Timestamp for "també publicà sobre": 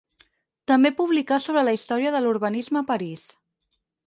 0.71-1.63